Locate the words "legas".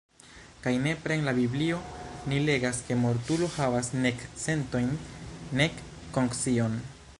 2.47-2.79